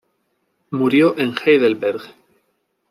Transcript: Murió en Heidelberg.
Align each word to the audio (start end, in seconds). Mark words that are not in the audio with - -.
Murió 0.71 1.13
en 1.19 1.35
Heidelberg. 1.37 2.01